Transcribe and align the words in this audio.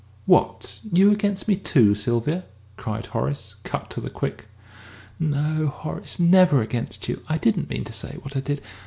"What, 0.25 0.79
you 0.91 1.11
against 1.11 1.47
me 1.47 1.55
too, 1.55 1.93
Sylvia!" 1.93 2.45
cried 2.75 3.05
Horace, 3.05 3.53
cut 3.63 3.91
to 3.91 4.01
the 4.01 4.09
quick. 4.09 4.47
"No, 5.19 5.67
Horace, 5.67 6.19
never 6.19 6.63
against 6.63 7.07
you. 7.07 7.21
I 7.27 7.37
didn't 7.37 7.69
mean 7.69 7.83
to 7.83 7.93
say 7.93 8.17
what 8.23 8.35
I 8.35 8.39
did. 8.39 8.63